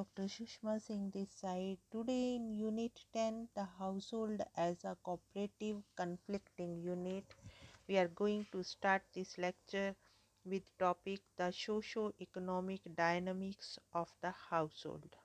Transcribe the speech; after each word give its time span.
Dr. 0.00 0.28
Sushma 0.28 0.80
Singh 0.80 1.10
this 1.10 1.30
side. 1.30 1.76
Today 1.92 2.36
in 2.36 2.54
Unit 2.54 2.98
10, 3.12 3.48
the 3.54 3.66
household 3.78 4.40
as 4.56 4.82
a 4.82 4.96
cooperative 5.02 5.82
conflicting 5.94 6.80
unit, 6.80 7.24
we 7.86 7.98
are 7.98 8.08
going 8.08 8.46
to 8.50 8.62
start 8.62 9.02
this 9.14 9.36
lecture 9.36 9.94
with 10.46 10.62
topic 10.78 11.20
the 11.36 11.50
socio-economic 11.50 12.80
dynamics 12.96 13.78
of 13.92 14.08
the 14.22 14.32
household. 14.48 15.16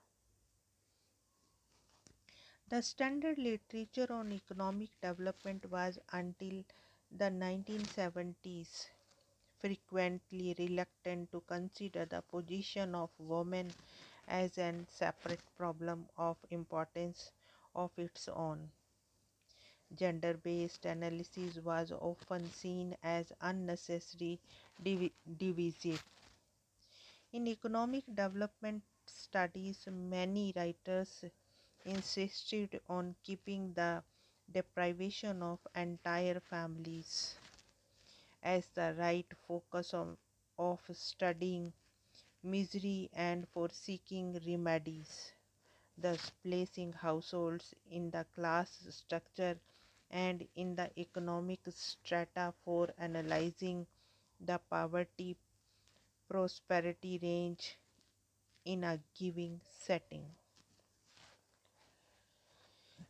The 2.67 2.81
standard 2.81 3.37
literature 3.37 4.11
on 4.11 4.33
economic 4.33 4.89
development 5.01 5.71
was 5.71 5.99
until 6.11 6.65
the 7.09 7.31
1970s 7.31 8.87
frequently 9.57 10.53
reluctant 10.59 11.31
to 11.31 11.41
consider 11.47 12.05
the 12.05 12.21
position 12.21 12.93
of 12.93 13.09
women 13.17 13.71
as 14.27 14.57
a 14.57 14.85
separate 14.87 15.41
problem 15.57 16.07
of 16.17 16.37
importance 16.51 17.31
of 17.75 17.91
its 17.97 18.27
own. 18.29 18.69
Gender 19.95 20.35
based 20.35 20.85
analysis 20.85 21.57
was 21.57 21.91
often 21.91 22.51
seen 22.51 22.95
as 23.01 23.31
unnecessary 23.41 24.39
div- 24.83 25.11
divisive. 25.37 26.03
In 27.33 27.47
economic 27.47 28.05
development 28.07 28.81
studies, 29.05 29.87
many 29.91 30.51
writers 30.55 31.23
insisted 31.85 32.81
on 32.89 33.15
keeping 33.23 33.73
the 33.73 34.03
deprivation 34.51 35.43
of 35.43 35.59
entire 35.75 36.39
families 36.39 37.37
as 38.43 38.67
the 38.75 38.95
right 38.97 39.25
focus 39.45 39.93
of, 39.93 40.17
of 40.57 40.79
studying 40.93 41.73
misery 42.45 43.09
and 43.13 43.47
for 43.49 43.69
seeking 43.69 44.39
remedies, 44.47 45.33
thus 45.97 46.31
placing 46.43 46.93
households 46.93 47.73
in 47.91 48.11
the 48.11 48.25
class 48.35 48.85
structure 48.89 49.59
and 50.11 50.47
in 50.55 50.75
the 50.75 50.89
economic 50.99 51.59
strata 51.69 52.53
for 52.63 52.89
analyzing 52.97 53.87
the 54.39 54.59
poverty 54.69 55.37
prosperity 56.29 57.19
range 57.21 57.77
in 58.65 58.83
a 58.83 58.99
given 59.15 59.61
setting. 59.63 60.25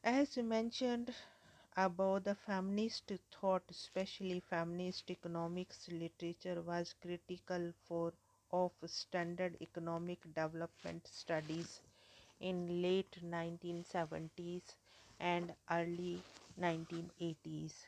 As 0.05 0.37
mentioned 0.37 1.13
above, 1.75 2.23
the 2.25 2.35
feminist 2.35 3.11
thought, 3.31 3.63
especially 3.69 4.39
feminist 4.39 5.11
economics 5.11 5.87
literature, 5.89 6.61
was 6.61 6.93
critical 7.01 7.73
for 7.87 8.13
of 8.55 8.71
standard 8.87 9.57
economic 9.61 10.21
development 10.33 11.07
studies 11.07 11.81
in 12.39 12.81
late 12.81 13.17
1970s 13.23 14.75
and 15.19 15.55
early 15.71 16.25
1980s. 16.57 17.87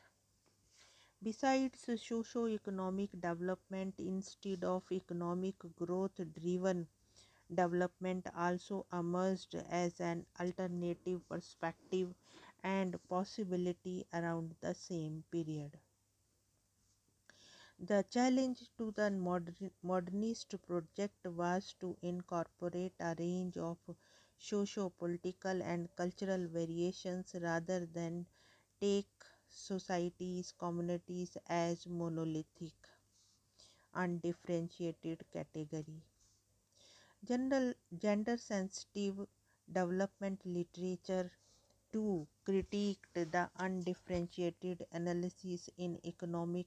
Besides 1.21 1.87
socio-economic 2.01 3.11
development 3.21 3.95
instead 3.99 4.63
of 4.63 4.83
economic 4.91 5.55
growth 5.75 6.19
driven 6.33 6.87
development 7.53 8.27
also 8.35 8.85
emerged 8.91 9.55
as 9.69 9.99
an 10.01 10.25
alternative 10.39 11.21
perspective 11.29 12.13
and 12.63 12.97
possibility 13.09 14.05
around 14.13 14.55
the 14.61 14.73
same 14.73 15.23
period. 15.31 15.79
The 17.79 18.03
challenge 18.03 18.69
to 18.77 18.91
the 18.91 19.09
modern, 19.09 19.71
modernist 19.81 20.53
project 20.67 21.25
was 21.25 21.73
to 21.79 21.97
incorporate 22.03 22.93
a 22.99 23.15
range 23.17 23.57
of 23.57 23.79
socio 24.37 24.89
political 24.89 25.63
and 25.63 25.89
cultural 25.95 26.47
variations 26.47 27.33
rather 27.41 27.87
than 27.87 28.27
take 28.79 29.09
societies, 29.47 30.51
communities 30.51 31.35
as 31.47 31.87
monolithic, 31.87 32.75
undifferentiated 33.93 35.25
category. 35.33 36.01
General 37.23 37.75
gender 37.95 38.37
sensitive 38.37 39.27
development 39.71 40.41
literature 40.45 41.31
too 41.91 42.27
critiqued 42.47 43.13
the 43.13 43.49
undifferentiated 43.57 44.85
analysis 44.91 45.69
in 45.77 45.99
economic 46.05 46.65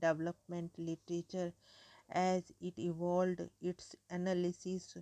development 0.00 0.72
literature 0.78 1.52
as 2.10 2.52
it 2.60 2.78
evolved 2.78 3.40
its 3.60 3.96
analysis 4.10 4.96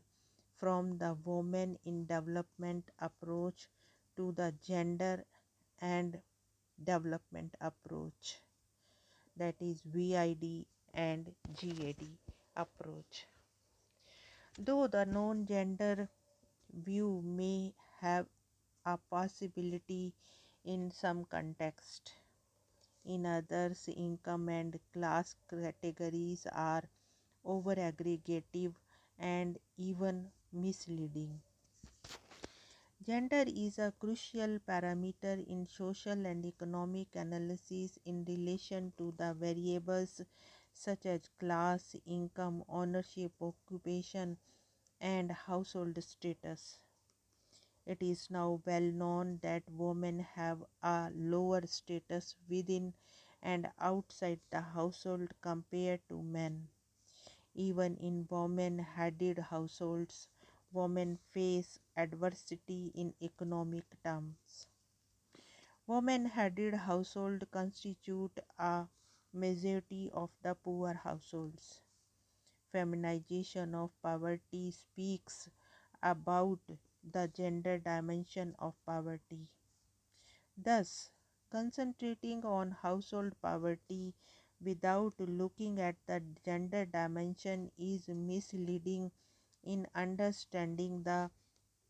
from 0.59 0.99
the 0.99 1.17
women 1.25 1.79
in 1.85 2.07
development 2.07 2.91
approach 3.01 3.69
to 4.17 4.33
the 4.33 4.55
gender 4.67 5.25
and 5.81 6.21
development 6.85 7.55
approach 7.61 8.39
that 9.37 9.55
is 9.61 9.83
WID 9.93 10.67
and 10.95 11.33
GAD 11.61 12.03
approach. 12.57 13.27
Though 14.59 14.87
the 14.87 15.05
non 15.07 15.47
gender 15.47 16.09
view 16.73 17.23
may 17.25 17.73
have 18.01 18.27
a 18.85 18.97
possibility 18.97 20.13
in 20.65 20.91
some 20.91 21.25
context, 21.25 22.13
in 23.05 23.27
others, 23.27 23.89
income 23.97 24.49
and 24.49 24.79
class 24.93 25.35
categories 25.49 26.47
are 26.53 26.83
over 27.45 27.75
aggregative 27.77 28.75
and 29.19 29.59
even 29.79 30.31
misleading. 30.53 31.41
Gender 33.05 33.45
is 33.47 33.79
a 33.79 33.93
crucial 33.99 34.59
parameter 34.61 35.47
in 35.47 35.67
social 35.67 36.25
and 36.25 36.47
economic 36.47 37.15
analysis 37.17 37.99
in 38.07 38.25
relation 38.25 38.93
to 38.97 39.13
the 39.19 39.35
variables 39.35 40.23
such 40.73 41.05
as 41.05 41.29
class, 41.39 41.95
income, 42.07 42.65
ownership, 42.69 43.33
occupation, 43.43 44.39
and 45.01 45.31
household 45.33 46.03
status. 46.03 46.79
It 47.87 48.03
is 48.03 48.31
now 48.31 48.61
well 48.67 48.83
known 48.83 49.39
that 49.43 49.63
women 49.71 50.21
have 50.21 50.65
a 50.83 51.11
lower 51.15 51.67
status 51.67 52.35
within 52.49 52.95
and 53.43 53.71
outside 53.79 54.41
the 54.51 54.61
household 54.61 55.31
compared 55.41 56.01
to 56.09 56.23
men. 56.23 56.69
Even 57.55 57.97
in 57.97 58.27
women 58.31 58.79
headed 58.81 59.39
households, 59.39 60.29
women 60.73 61.19
face 61.33 61.79
adversity 61.97 62.93
in 62.95 63.15
economic 63.23 63.85
terms. 64.05 64.67
Women 65.87 66.27
headed 66.27 66.75
households 66.75 67.45
constitute 67.53 68.41
a 68.59 68.89
majority 69.33 70.11
of 70.13 70.31
the 70.43 70.57
poor 70.57 70.93
households. 70.95 71.81
Feminization 72.73 73.75
of 73.75 73.91
poverty 74.03 74.71
speaks 74.73 75.49
about 76.03 76.61
the 77.05 77.29
gender 77.29 77.79
dimension 77.79 78.55
of 78.59 78.75
poverty. 78.87 79.49
Thus, 80.57 81.11
concentrating 81.51 82.43
on 82.47 82.71
household 82.71 83.35
poverty 83.43 84.15
without 84.63 85.13
looking 85.21 85.79
at 85.79 85.97
the 86.07 86.23
gender 86.43 86.87
dimension 86.87 87.71
is 87.77 88.09
misleading 88.09 89.13
in 89.63 89.87
understanding 89.95 91.03
the 91.03 91.31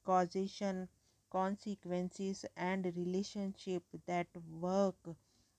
causation, 0.04 0.88
consequences, 1.30 2.46
and 2.56 2.86
relationship 2.96 3.84
that 4.06 4.28
work 4.50 5.16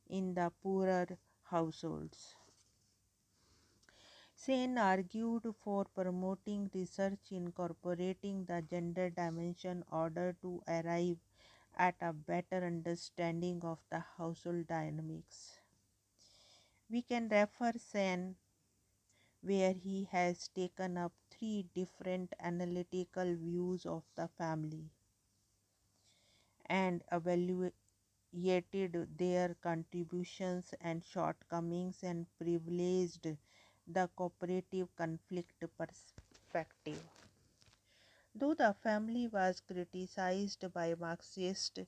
in 0.09 0.33
the 0.33 0.51
poorer 0.61 1.17
households. 1.43 2.35
Sen 4.43 4.77
argued 4.77 5.45
for 5.63 5.85
promoting 5.85 6.69
research 6.73 7.31
incorporating 7.31 8.43
the 8.45 8.61
gender 8.61 9.09
dimension 9.09 9.83
order 9.91 10.35
to 10.41 10.61
arrive 10.67 11.17
at 11.75 11.95
a 12.01 12.11
better 12.11 12.65
understanding 12.65 13.61
of 13.63 13.79
the 13.89 13.99
household 13.99 14.67
dynamics. 14.67 15.59
We 16.89 17.01
can 17.01 17.27
refer 17.27 17.73
Sen 17.77 18.37
where 19.41 19.73
he 19.73 20.05
has 20.05 20.47
taken 20.47 20.97
up 20.97 21.13
three 21.29 21.67
different 21.75 22.33
analytical 22.39 23.35
views 23.35 23.85
of 23.85 24.03
the 24.15 24.27
family 24.27 24.89
and 26.65 27.03
evaluated 27.11 27.73
their 29.17 29.53
contributions 29.61 30.73
and 30.81 31.03
shortcomings 31.05 32.03
and 32.03 32.25
privileged 32.39 33.27
the 33.87 34.09
cooperative 34.15 34.93
conflict 34.95 35.63
perspective. 35.77 37.03
Though 38.35 38.53
the 38.53 38.75
family 38.75 39.27
was 39.27 39.59
criticized 39.61 40.71
by 40.71 40.93
Marxists 40.93 41.79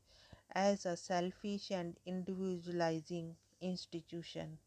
as 0.52 0.86
a 0.86 0.98
selfish 0.98 1.72
and 1.72 2.00
individualizing 2.06 3.38
institution, 3.62 4.60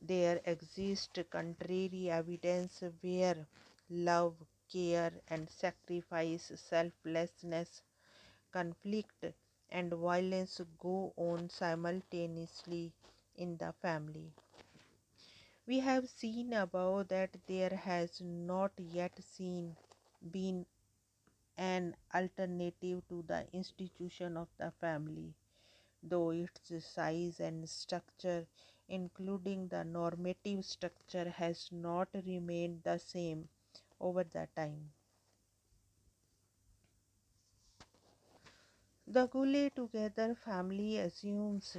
there 0.00 0.40
exists 0.46 1.18
contrary 1.30 2.08
evidence 2.10 2.82
where 3.02 3.46
love, 3.90 4.34
care 4.72 5.12
and 5.28 5.50
sacrifice, 5.50 6.50
selflessness, 6.56 7.82
conflict, 8.52 9.24
and 9.70 9.92
violence 9.94 10.60
go 10.78 11.12
on 11.16 11.50
simultaneously 11.50 12.94
in 13.36 13.56
the 13.58 13.72
family. 13.82 14.32
We 15.66 15.80
have 15.80 16.08
seen 16.08 16.54
above 16.54 17.08
that 17.08 17.36
there 17.46 17.68
has 17.76 18.22
not 18.22 18.72
yet 18.78 19.22
seen 19.22 19.76
been 20.30 20.64
an 21.58 21.96
alternative 22.14 23.02
to 23.08 23.22
the 23.22 23.46
institution 23.52 24.36
of 24.36 24.48
the 24.58 24.70
family, 24.72 25.34
though 26.02 26.30
its 26.30 26.84
size 26.84 27.40
and 27.40 27.68
structure, 27.68 28.46
including 28.88 29.68
the 29.68 29.84
normative 29.84 30.64
structure, 30.64 31.30
has 31.30 31.70
not 31.72 32.08
remained 32.14 32.82
the 32.84 32.98
same 32.98 33.48
over 34.00 34.24
the 34.24 34.48
time. 34.56 34.92
The 39.06 39.26
glued 39.26 39.74
together 39.74 40.34
family 40.34 40.98
assumes 40.98 41.76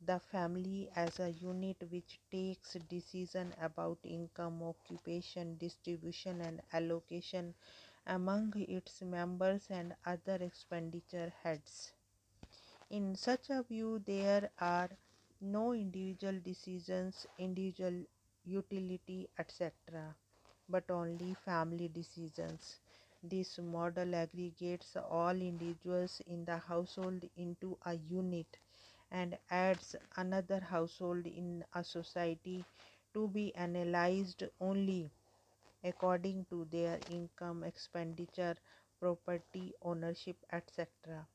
the 0.00 0.18
family 0.18 0.90
as 0.96 1.18
a 1.20 1.30
unit 1.30 1.76
which 1.90 2.18
takes 2.30 2.74
decision 2.88 3.54
about 3.60 3.98
income, 4.04 4.62
occupation, 4.62 5.56
distribution 5.56 6.40
and 6.40 6.60
allocation 6.72 7.54
among 8.06 8.52
its 8.56 9.02
members 9.02 9.66
and 9.70 9.94
other 10.06 10.36
expenditure 10.40 11.32
heads. 11.42 11.92
In 12.90 13.14
such 13.14 13.50
a 13.50 13.62
view, 13.62 14.00
there 14.04 14.50
are 14.60 14.90
no 15.40 15.72
individual 15.72 16.38
decisions, 16.40 17.26
individual 17.38 18.04
utility, 18.44 19.28
etc., 19.38 20.14
but 20.68 20.90
only 20.90 21.34
family 21.34 21.88
decisions. 21.88 22.80
This 23.22 23.58
model 23.58 24.14
aggregates 24.14 24.96
all 24.96 25.40
individuals 25.40 26.20
in 26.26 26.44
the 26.44 26.58
household 26.58 27.24
into 27.36 27.78
a 27.86 27.94
unit 27.94 28.58
and 29.10 29.38
adds 29.50 29.94
another 30.16 30.60
household 30.60 31.26
in 31.26 31.64
a 31.74 31.84
society 31.84 32.66
to 33.12 33.28
be 33.28 33.54
analyzed 33.54 34.44
only 34.60 35.10
according 35.84 36.44
to 36.46 36.64
their 36.66 37.00
income, 37.06 37.62
expenditure, 37.64 38.56
property, 39.00 39.74
ownership, 39.82 40.36
etc. 40.52 41.26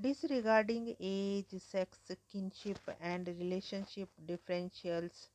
Disregarding 0.00 0.96
age, 0.98 1.50
sex, 1.60 2.10
kinship, 2.30 2.78
and 3.00 3.26
relationship 3.28 4.08
differentials, 4.26 5.28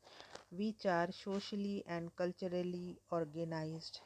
which 0.49 0.85
are 0.85 1.11
socially 1.11 1.83
and 1.87 2.15
culturally 2.15 2.99
organized. 3.11 4.01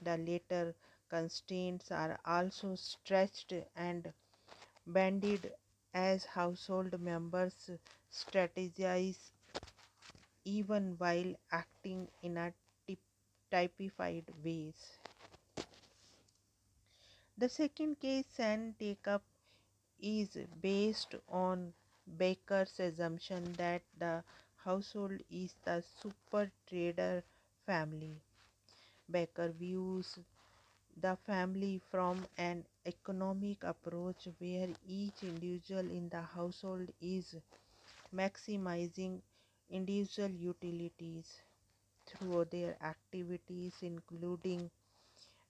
The 0.00 0.16
later 0.18 0.74
constraints 1.08 1.90
are 1.90 2.18
also 2.24 2.74
stretched 2.76 3.52
and 3.76 4.12
banded 4.86 5.52
as 5.94 6.24
household 6.24 7.00
members 7.00 7.70
strategize 8.12 9.30
even 10.44 10.94
while 10.98 11.34
acting 11.50 12.06
in 12.22 12.36
a 12.36 12.52
typified 13.50 14.24
ways. 14.44 14.98
The 17.36 17.48
second 17.50 18.00
case 18.00 18.40
and 18.40 18.78
take 18.78 19.06
up 19.06 19.22
is 20.00 20.36
based 20.60 21.14
on 21.28 21.74
Becker's 22.06 22.80
assumption 22.80 23.52
that 23.54 23.82
the 23.98 24.24
household 24.64 25.20
is 25.30 25.54
the 25.64 25.82
super 26.02 26.50
trader 26.66 27.22
family. 27.66 28.20
Baker 29.10 29.50
views 29.50 30.18
the 31.00 31.16
family 31.16 31.80
from 31.90 32.26
an 32.38 32.64
economic 32.86 33.62
approach 33.64 34.28
where 34.38 34.68
each 34.86 35.22
individual 35.22 35.88
in 35.90 36.08
the 36.08 36.20
household 36.22 36.88
is 37.00 37.36
maximizing 38.14 39.20
individual 39.70 40.30
utilities 40.30 41.42
through 42.06 42.44
their 42.46 42.76
activities 42.82 43.74
including 43.82 44.70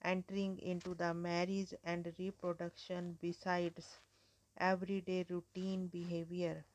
entering 0.03 0.57
into 0.59 0.93
the 0.95 1.13
marriage 1.13 1.73
and 1.83 2.13
reproduction 2.19 3.17
besides 3.21 3.99
everyday 4.57 5.23
routine 5.29 5.87
behavior. 5.87 6.65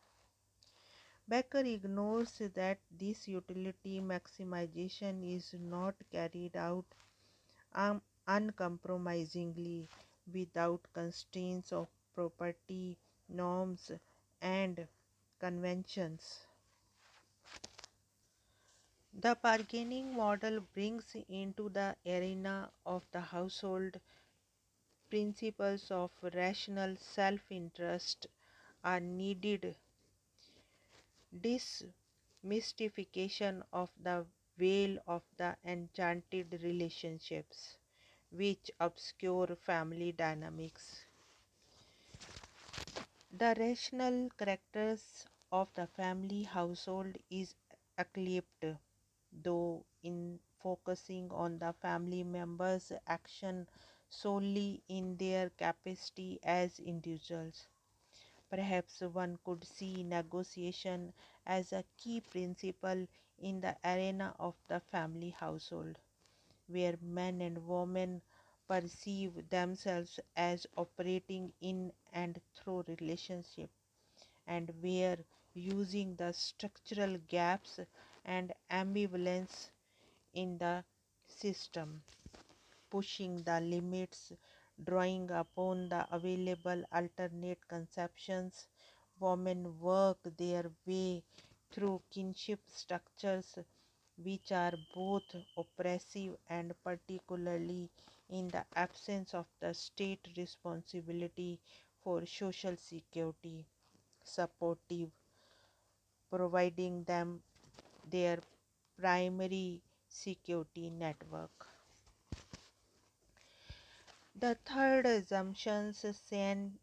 Becker 1.28 1.60
ignores 1.60 2.38
that 2.54 2.78
this 2.90 3.28
utility 3.28 4.00
maximization 4.00 5.22
is 5.36 5.54
not 5.58 5.94
carried 6.10 6.56
out 6.56 6.84
um, 7.74 8.00
uncompromisingly 8.26 9.88
without 10.32 10.80
constraints 10.92 11.72
of 11.72 11.88
property, 12.14 12.96
norms, 13.28 13.90
and 14.40 14.86
conventions. 15.38 16.46
The 19.12 19.34
bargaining 19.42 20.14
model 20.16 20.60
brings 20.60 21.14
into 21.28 21.68
the 21.68 21.94
arena 22.06 22.70
of 22.86 23.04
the 23.12 23.20
household 23.20 24.00
principles 25.10 25.90
of 25.90 26.10
rational 26.34 26.94
self 26.96 27.40
interest 27.50 28.28
are 28.84 29.00
needed. 29.00 29.74
Demystification 32.44 33.62
of 33.72 33.90
the 34.02 34.26
veil 34.58 34.98
of 35.06 35.22
the 35.38 35.56
enchanted 35.64 36.60
relationships 36.62 37.78
which 38.30 38.70
obscure 38.80 39.48
family 39.56 40.12
dynamics. 40.12 41.04
The 43.32 43.54
rational 43.58 44.28
characters 44.38 45.24
of 45.50 45.72
the 45.74 45.86
family 45.86 46.42
household 46.42 47.16
is 47.30 47.54
eclipsed, 47.98 48.64
though 49.32 49.84
in 50.02 50.38
focusing 50.58 51.30
on 51.30 51.58
the 51.58 51.72
family 51.72 52.22
members' 52.22 52.92
action 53.06 53.68
solely 54.10 54.82
in 54.88 55.16
their 55.16 55.50
capacity 55.50 56.38
as 56.42 56.78
individuals. 56.80 57.66
Perhaps 58.50 59.00
one 59.02 59.38
could 59.44 59.64
see 59.64 60.02
negotiation 60.02 61.12
as 61.46 61.72
a 61.72 61.84
key 61.96 62.20
principle 62.20 63.06
in 63.38 63.60
the 63.60 63.76
arena 63.84 64.34
of 64.38 64.54
the 64.68 64.80
family 64.80 65.30
household 65.30 65.98
where 66.68 66.96
men 67.02 67.40
and 67.40 67.66
women 67.66 68.22
perceive 68.68 69.48
themselves 69.50 70.20
as 70.36 70.66
operating 70.76 71.52
in 71.60 71.92
and 72.12 72.40
through 72.54 72.84
relationship 72.88 73.70
and 74.46 74.70
where 74.82 75.18
using 75.54 76.14
the 76.16 76.32
structural 76.32 77.16
gaps 77.28 77.80
and 78.24 78.52
ambivalence 78.70 79.70
in 80.34 80.58
the 80.58 80.84
system 81.26 82.02
pushing 82.90 83.42
the 83.44 83.60
limits 83.60 84.32
drawing 84.86 85.30
upon 85.30 85.88
the 85.88 86.06
available 86.12 86.82
alternate 86.92 87.66
conceptions. 87.68 88.66
Women 89.20 89.78
work 89.80 90.18
their 90.36 90.70
way 90.86 91.22
through 91.70 92.02
kinship 92.10 92.60
structures 92.66 93.58
which 94.16 94.52
are 94.52 94.74
both 94.94 95.34
oppressive 95.56 96.36
and 96.48 96.74
particularly 96.84 97.90
in 98.30 98.50
the 98.50 98.64
absence 98.74 99.34
of 99.34 99.46
the 99.60 99.74
state 99.74 100.28
responsibility 100.36 101.60
for 102.02 102.24
social 102.26 102.76
security 102.76 103.66
supportive 104.24 105.10
providing 106.30 107.04
them 107.04 107.42
their 108.04 108.38
primary 108.98 109.82
security 110.08 110.90
network. 110.90 111.66
The 114.34 114.54
third 114.64 115.04
assumption 115.04 115.92
Sen 115.92 116.78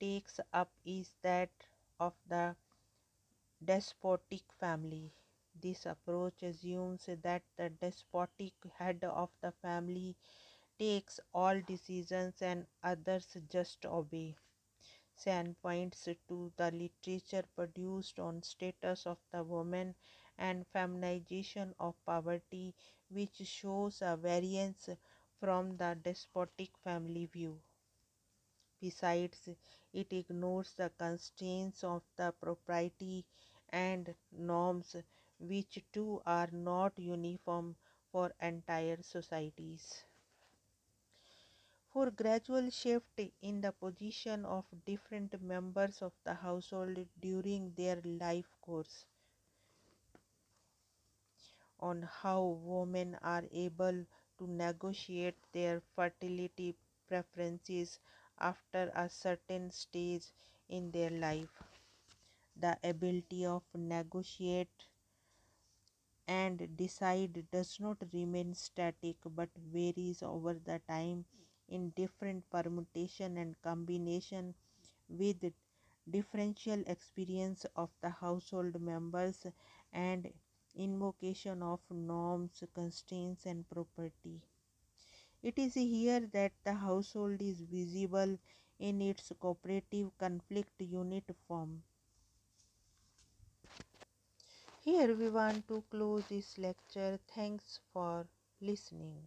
takes 0.00 0.40
up 0.52 0.72
is 0.84 1.12
that 1.22 1.50
of 2.00 2.14
the 2.26 2.56
despotic 3.64 4.42
family. 4.60 5.10
This 5.58 5.86
approach 5.86 6.42
assumes 6.42 7.06
that 7.22 7.42
the 7.56 7.70
despotic 7.70 8.52
head 8.78 9.02
of 9.04 9.30
the 9.40 9.52
family 9.52 10.16
takes 10.78 11.20
all 11.34 11.60
decisions 11.62 12.42
and 12.42 12.66
others 12.82 13.36
just 13.50 13.86
obey. 13.86 14.36
Sen 15.16 15.54
points 15.62 16.08
to 16.28 16.52
the 16.56 16.70
literature 16.70 17.44
produced 17.56 18.18
on 18.18 18.42
status 18.42 19.06
of 19.06 19.18
the 19.32 19.42
woman 19.42 19.94
and 20.38 20.66
feminization 20.68 21.74
of 21.80 21.94
poverty, 22.04 22.74
which 23.08 23.36
shows 23.46 24.02
a 24.02 24.16
variance 24.16 24.90
from 25.40 25.76
the 25.78 25.98
despotic 26.02 26.76
family 26.84 27.26
view. 27.26 27.60
Besides, 28.80 29.48
it 29.94 30.12
ignores 30.12 30.74
the 30.74 30.90
constraints 30.98 31.82
of 31.82 32.02
the 32.16 32.32
propriety 32.32 33.24
and 33.70 34.14
norms 34.30 34.94
which 35.38 35.82
too 35.90 36.20
are 36.26 36.50
not 36.52 36.98
uniform 36.98 37.76
for 38.10 38.34
entire 38.42 39.02
societies. 39.02 40.04
For 41.92 42.10
gradual 42.10 42.70
shift 42.70 43.20
in 43.40 43.60
the 43.60 43.70
position 43.70 44.44
of 44.46 44.64
different 44.84 45.40
members 45.40 46.02
of 46.02 46.12
the 46.24 46.34
household 46.34 47.06
during 47.20 47.72
their 47.74 48.00
life 48.04 48.56
course, 48.60 49.04
on 51.78 52.02
how 52.02 52.42
women 52.64 53.16
are 53.22 53.44
able 53.52 54.06
to 54.38 54.46
negotiate 54.46 55.36
their 55.52 55.82
fertility 55.94 56.74
preferences 57.06 57.98
after 58.38 58.90
a 58.94 59.08
certain 59.10 59.70
stage 59.70 60.32
in 60.70 60.90
their 60.90 61.10
life. 61.10 61.62
The 62.56 62.78
ability 62.82 63.44
of 63.44 63.62
negotiate 63.74 64.86
and 66.26 66.76
decide 66.76 67.44
does 67.52 67.78
not 67.78 67.98
remain 68.12 68.54
static 68.54 69.16
but 69.24 69.50
varies 69.72 70.22
over 70.22 70.54
the 70.54 70.80
time 70.88 71.24
in 71.68 71.90
different 71.90 72.48
permutation 72.50 73.38
and 73.38 73.60
combination 73.62 74.54
with 75.08 75.52
differential 76.10 76.82
experience 76.86 77.66
of 77.76 77.90
the 78.02 78.10
household 78.10 78.80
members 78.80 79.46
and 79.92 80.28
invocation 80.74 81.62
of 81.62 81.80
norms, 81.90 82.62
constraints, 82.74 83.46
and 83.46 83.68
property. 83.68 84.40
It 85.42 85.58
is 85.58 85.74
here 85.74 86.28
that 86.32 86.52
the 86.64 86.74
household 86.74 87.40
is 87.40 87.60
visible 87.60 88.38
in 88.78 89.02
its 89.02 89.32
cooperative 89.40 90.10
conflict 90.18 90.80
unit 90.80 91.24
form. 91.46 91.82
Here 94.84 95.14
we 95.14 95.28
want 95.28 95.68
to 95.68 95.84
close 95.90 96.24
this 96.28 96.58
lecture. 96.58 97.18
Thanks 97.34 97.78
for 97.92 98.26
listening. 98.60 99.22